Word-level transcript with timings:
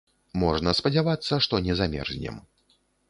Можна 0.43 0.71
спадзявацца, 0.79 1.39
што 1.47 1.55
не 1.67 1.73
замерзнем. 1.83 2.41